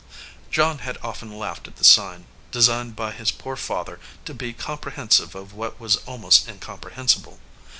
[0.49, 5.35] John had often laughed at the sign, designed by his poor father to be comprehensive
[5.35, 7.39] of what was almost incomprehensible.